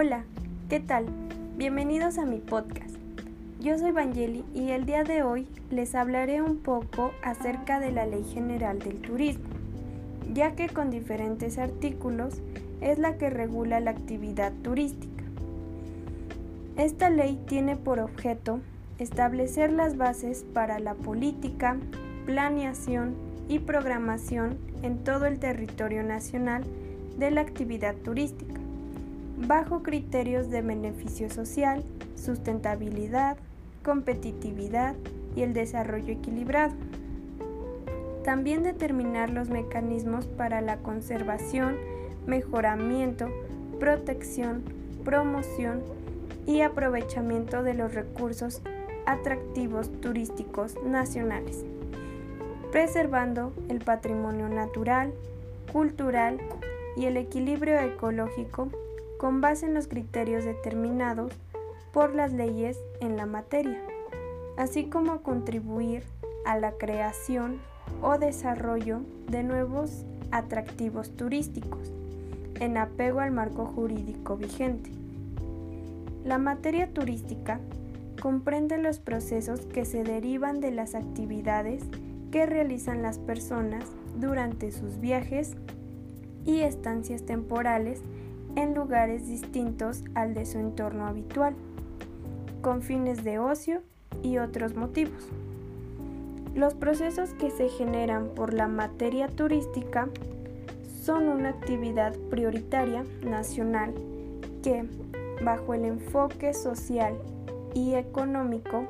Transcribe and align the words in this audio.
Hola, 0.00 0.22
¿qué 0.68 0.78
tal? 0.78 1.06
Bienvenidos 1.56 2.18
a 2.18 2.24
mi 2.24 2.38
podcast. 2.38 2.94
Yo 3.58 3.76
soy 3.78 3.90
Vangeli 3.90 4.44
y 4.54 4.70
el 4.70 4.86
día 4.86 5.02
de 5.02 5.24
hoy 5.24 5.48
les 5.72 5.96
hablaré 5.96 6.40
un 6.40 6.58
poco 6.58 7.10
acerca 7.24 7.80
de 7.80 7.90
la 7.90 8.06
Ley 8.06 8.22
General 8.32 8.78
del 8.78 9.00
Turismo, 9.00 9.48
ya 10.32 10.54
que 10.54 10.68
con 10.68 10.92
diferentes 10.92 11.58
artículos 11.58 12.34
es 12.80 13.00
la 13.00 13.18
que 13.18 13.28
regula 13.28 13.80
la 13.80 13.90
actividad 13.90 14.52
turística. 14.62 15.24
Esta 16.76 17.10
ley 17.10 17.36
tiene 17.48 17.74
por 17.74 17.98
objeto 17.98 18.60
establecer 19.00 19.72
las 19.72 19.96
bases 19.96 20.44
para 20.54 20.78
la 20.78 20.94
política, 20.94 21.76
planeación 22.24 23.16
y 23.48 23.58
programación 23.58 24.58
en 24.82 25.02
todo 25.02 25.26
el 25.26 25.40
territorio 25.40 26.04
nacional 26.04 26.62
de 27.18 27.32
la 27.32 27.40
actividad 27.40 27.96
turística 27.96 28.60
bajo 29.46 29.82
criterios 29.82 30.50
de 30.50 30.62
beneficio 30.62 31.30
social, 31.30 31.84
sustentabilidad, 32.16 33.36
competitividad 33.84 34.96
y 35.36 35.42
el 35.42 35.52
desarrollo 35.52 36.12
equilibrado. 36.12 36.74
También 38.24 38.62
determinar 38.62 39.30
los 39.30 39.48
mecanismos 39.48 40.26
para 40.26 40.60
la 40.60 40.78
conservación, 40.78 41.76
mejoramiento, 42.26 43.28
protección, 43.78 44.64
promoción 45.04 45.82
y 46.46 46.60
aprovechamiento 46.62 47.62
de 47.62 47.74
los 47.74 47.94
recursos 47.94 48.60
atractivos 49.06 49.90
turísticos 50.00 50.74
nacionales, 50.84 51.64
preservando 52.70 53.54
el 53.70 53.78
patrimonio 53.78 54.48
natural, 54.48 55.14
cultural 55.72 56.38
y 56.96 57.06
el 57.06 57.16
equilibrio 57.16 57.78
ecológico 57.78 58.68
con 59.18 59.40
base 59.40 59.66
en 59.66 59.74
los 59.74 59.88
criterios 59.88 60.44
determinados 60.44 61.32
por 61.92 62.14
las 62.14 62.32
leyes 62.32 62.78
en 63.00 63.16
la 63.16 63.26
materia, 63.26 63.80
así 64.56 64.84
como 64.84 65.22
contribuir 65.22 66.04
a 66.46 66.58
la 66.58 66.72
creación 66.72 67.58
o 68.00 68.18
desarrollo 68.18 69.00
de 69.28 69.42
nuevos 69.42 70.04
atractivos 70.30 71.10
turísticos 71.16 71.92
en 72.60 72.76
apego 72.76 73.20
al 73.20 73.32
marco 73.32 73.66
jurídico 73.66 74.36
vigente. 74.36 74.90
La 76.24 76.38
materia 76.38 76.92
turística 76.92 77.60
comprende 78.20 78.78
los 78.78 78.98
procesos 78.98 79.60
que 79.60 79.84
se 79.84 80.04
derivan 80.04 80.60
de 80.60 80.70
las 80.70 80.94
actividades 80.94 81.82
que 82.30 82.46
realizan 82.46 83.02
las 83.02 83.18
personas 83.18 83.84
durante 84.18 84.72
sus 84.72 85.00
viajes 85.00 85.56
y 86.44 86.60
estancias 86.60 87.22
temporales 87.22 88.00
en 88.58 88.74
lugares 88.74 89.28
distintos 89.28 90.02
al 90.16 90.34
de 90.34 90.44
su 90.44 90.58
entorno 90.58 91.06
habitual, 91.06 91.54
con 92.60 92.82
fines 92.82 93.22
de 93.22 93.38
ocio 93.38 93.82
y 94.20 94.38
otros 94.38 94.74
motivos. 94.74 95.28
Los 96.56 96.74
procesos 96.74 97.34
que 97.34 97.52
se 97.52 97.68
generan 97.68 98.30
por 98.34 98.52
la 98.52 98.66
materia 98.66 99.28
turística 99.28 100.08
son 101.04 101.28
una 101.28 101.50
actividad 101.50 102.16
prioritaria 102.30 103.04
nacional 103.22 103.94
que, 104.64 104.84
bajo 105.44 105.74
el 105.74 105.84
enfoque 105.84 106.52
social 106.52 107.14
y 107.74 107.94
económico, 107.94 108.88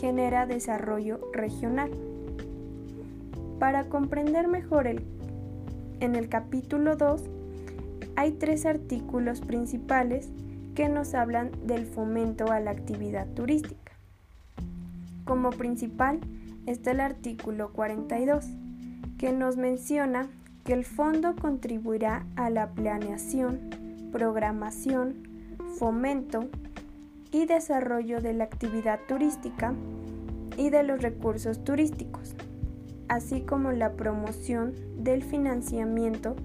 genera 0.00 0.46
desarrollo 0.46 1.20
regional. 1.34 1.90
Para 3.58 3.84
comprender 3.84 4.48
mejor 4.48 4.86
el, 4.86 5.04
en 6.00 6.16
el 6.16 6.30
capítulo 6.30 6.96
2 6.96 7.22
hay 8.16 8.32
tres 8.32 8.66
artículos 8.66 9.40
principales 9.40 10.30
que 10.74 10.88
nos 10.88 11.14
hablan 11.14 11.50
del 11.66 11.86
fomento 11.86 12.50
a 12.50 12.60
la 12.60 12.70
actividad 12.70 13.26
turística. 13.28 13.92
Como 15.24 15.50
principal 15.50 16.20
está 16.66 16.90
el 16.90 17.00
artículo 17.00 17.72
42, 17.72 18.46
que 19.18 19.32
nos 19.32 19.56
menciona 19.56 20.28
que 20.64 20.72
el 20.72 20.84
fondo 20.84 21.36
contribuirá 21.36 22.26
a 22.36 22.50
la 22.50 22.70
planeación, 22.70 23.60
programación, 24.12 25.14
fomento 25.78 26.48
y 27.30 27.46
desarrollo 27.46 28.20
de 28.20 28.32
la 28.32 28.44
actividad 28.44 29.00
turística 29.06 29.74
y 30.56 30.70
de 30.70 30.82
los 30.82 31.02
recursos 31.02 31.64
turísticos, 31.64 32.34
así 33.08 33.40
como 33.40 33.72
la 33.72 33.92
promoción 33.92 34.74
del 34.98 35.22
financiamiento 35.22 36.36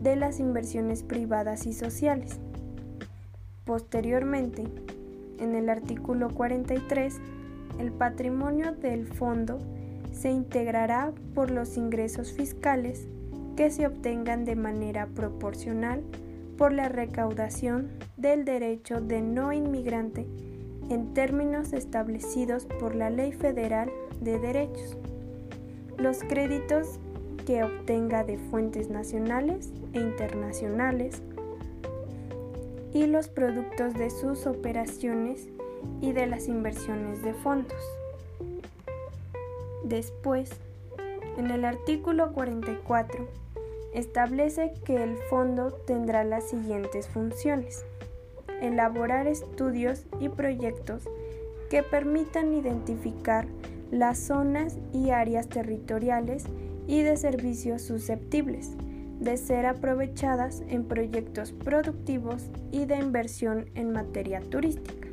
de 0.00 0.16
las 0.16 0.40
inversiones 0.40 1.02
privadas 1.02 1.66
y 1.66 1.72
sociales. 1.72 2.38
Posteriormente, 3.64 4.64
en 5.40 5.54
el 5.54 5.68
artículo 5.68 6.30
43, 6.30 7.16
el 7.78 7.92
patrimonio 7.92 8.72
del 8.72 9.06
fondo 9.06 9.58
se 10.12 10.30
integrará 10.30 11.12
por 11.34 11.50
los 11.50 11.76
ingresos 11.76 12.32
fiscales 12.32 13.06
que 13.56 13.70
se 13.70 13.86
obtengan 13.86 14.44
de 14.44 14.56
manera 14.56 15.06
proporcional 15.06 16.02
por 16.56 16.72
la 16.72 16.88
recaudación 16.88 17.90
del 18.16 18.44
derecho 18.44 19.00
de 19.00 19.20
no 19.20 19.52
inmigrante 19.52 20.26
en 20.88 21.12
términos 21.14 21.72
establecidos 21.72 22.66
por 22.80 22.94
la 22.94 23.10
Ley 23.10 23.32
Federal 23.32 23.90
de 24.20 24.38
Derechos. 24.38 24.96
Los 25.98 26.20
créditos 26.20 27.00
que 27.46 27.62
obtenga 27.62 28.24
de 28.24 28.36
fuentes 28.36 28.90
nacionales 28.90 29.70
e 29.94 30.00
internacionales 30.00 31.22
y 32.92 33.06
los 33.06 33.28
productos 33.28 33.94
de 33.94 34.10
sus 34.10 34.46
operaciones 34.46 35.48
y 36.00 36.12
de 36.12 36.26
las 36.26 36.48
inversiones 36.48 37.22
de 37.22 37.32
fondos. 37.34 37.80
Después, 39.84 40.50
en 41.36 41.50
el 41.50 41.64
artículo 41.64 42.32
44, 42.32 43.28
establece 43.94 44.74
que 44.84 45.02
el 45.02 45.16
fondo 45.30 45.72
tendrá 45.86 46.24
las 46.24 46.48
siguientes 46.50 47.06
funciones. 47.06 47.84
Elaborar 48.60 49.28
estudios 49.28 50.04
y 50.18 50.28
proyectos 50.28 51.04
que 51.70 51.82
permitan 51.82 52.54
identificar 52.54 53.46
las 53.90 54.18
zonas 54.18 54.76
y 54.92 55.10
áreas 55.10 55.48
territoriales 55.48 56.44
y 56.86 57.02
de 57.02 57.16
servicios 57.16 57.82
susceptibles 57.82 58.76
de 59.20 59.36
ser 59.36 59.66
aprovechadas 59.66 60.62
en 60.68 60.84
proyectos 60.84 61.52
productivos 61.52 62.50
y 62.70 62.84
de 62.84 62.96
inversión 62.96 63.66
en 63.74 63.92
materia 63.92 64.40
turística. 64.40 65.08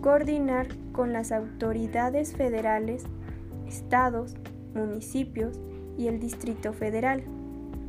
Coordinar 0.00 0.68
con 0.92 1.12
las 1.12 1.32
autoridades 1.32 2.32
federales, 2.34 3.04
estados, 3.66 4.36
municipios 4.74 5.58
y 5.98 6.06
el 6.06 6.20
Distrito 6.20 6.72
Federal 6.72 7.22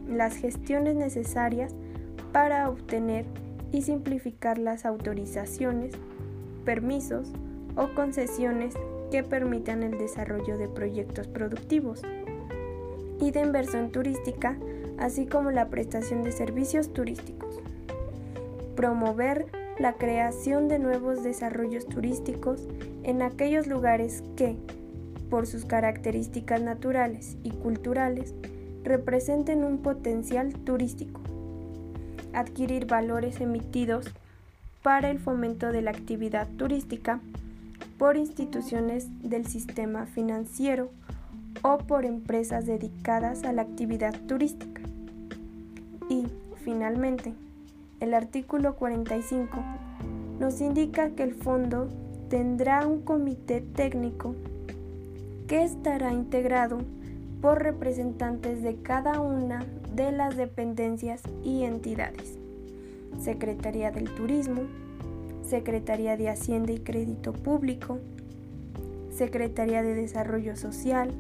las 0.08 0.36
gestiones 0.36 0.96
necesarias 0.96 1.74
para 2.32 2.70
obtener 2.70 3.26
y 3.72 3.84
simplificar 3.84 4.58
las 4.58 4.86
autorizaciones, 4.86 5.94
permisos 6.66 7.32
o 7.76 7.94
concesiones 7.96 8.74
que 9.12 9.24
permitan 9.24 9.84
el 9.84 9.98
desarrollo 9.98 10.58
de 10.58 10.68
proyectos 10.68 11.28
productivos 11.28 12.02
y 13.22 13.32
de 13.32 13.42
inversión 13.42 13.92
turística, 13.92 14.58
así 14.98 15.28
como 15.28 15.52
la 15.52 15.70
prestación 15.70 16.24
de 16.24 16.32
servicios 16.32 16.92
turísticos. 16.92 17.62
Promover 18.76 19.46
la 19.80 19.94
creación 19.94 20.68
de 20.68 20.80
nuevos 20.80 21.24
desarrollos 21.24 21.88
turísticos 21.88 22.68
en 23.04 23.22
aquellos 23.22 23.68
lugares 23.68 24.24
que, 24.36 24.58
por 25.30 25.48
sus 25.48 25.66
características 25.66 26.62
naturales 26.62 27.38
y 27.44 27.52
culturales, 27.52 28.34
representen 28.84 29.64
un 29.64 29.78
potencial 29.78 30.54
turístico. 30.54 31.22
Adquirir 32.34 32.86
valores 32.86 33.40
emitidos 33.40 34.12
para 34.82 35.12
el 35.12 35.20
fomento 35.20 35.72
de 35.72 35.82
la 35.82 35.92
actividad 35.92 36.48
turística 36.58 37.20
por 37.98 38.18
instituciones 38.18 39.08
del 39.22 39.46
sistema 39.46 40.08
financiero 40.08 40.90
o 41.64 41.78
por 41.78 42.06
empresas 42.06 42.66
dedicadas 42.66 43.44
a 43.44 43.54
la 43.54 43.64
actividad 43.64 44.14
turística. 44.28 44.82
Y, 46.10 46.28
finalmente, 46.64 47.34
el 48.00 48.14
artículo 48.14 48.76
45 48.76 49.58
nos 50.40 50.60
indica 50.62 51.12
que 51.12 51.24
el 51.24 51.36
fondo 51.36 51.88
tendrá 52.30 52.88
un 52.88 53.02
comité 53.02 53.62
técnico 53.62 54.36
que 55.48 55.64
estará 55.64 56.12
integrado 56.12 56.80
por 57.42 57.62
representantes 57.62 58.62
de 58.64 58.76
cada 58.82 59.20
una 59.20 59.66
de 59.96 60.12
las 60.12 60.38
dependencias 60.38 61.22
y 61.44 61.64
entidades. 61.64 62.38
Secretaría 63.20 63.92
del 63.92 64.10
Turismo, 64.16 64.62
Secretaría 65.44 66.18
de 66.18 66.30
Hacienda 66.30 66.72
y 66.72 66.80
Crédito 66.80 67.34
Público, 67.34 68.00
Secretaría 69.10 69.84
de 69.84 69.94
Desarrollo 69.94 70.56
Social, 70.56 71.12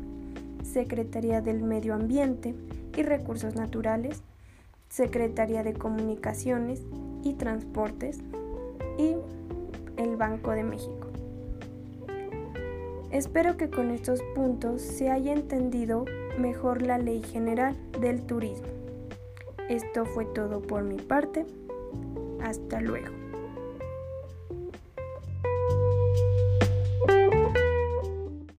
Secretaría 0.64 1.42
del 1.42 1.64
Medio 1.64 1.94
Ambiente 1.94 2.56
y 2.96 3.04
Recursos 3.04 3.56
Naturales, 3.56 4.22
Secretaría 4.90 5.64
de 5.64 5.74
Comunicaciones 5.74 6.82
y 7.24 7.34
Transportes 7.34 8.20
y 8.98 9.16
el 9.98 10.18
Banco 10.18 10.52
de 10.52 10.64
México. 10.64 11.08
Espero 13.12 13.58
que 13.58 13.70
con 13.70 13.92
estos 13.92 14.22
puntos 14.36 14.82
se 14.82 15.10
haya 15.10 15.34
entendido 15.34 16.06
mejor 16.38 16.82
la 16.82 16.98
ley 16.98 17.22
general 17.22 17.76
del 18.00 18.22
turismo. 18.22 18.68
Esto 19.70 20.06
fue 20.06 20.26
todo 20.26 20.62
por 20.62 20.84
mi 20.84 20.98
parte. 20.98 21.46
Hasta 22.42 22.82
luego. 22.82 23.21